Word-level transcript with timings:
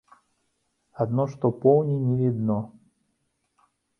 Адно 1.03 1.25
што 1.33 1.51
поўні 1.67 1.97
не 2.07 2.15
відно. 2.23 2.57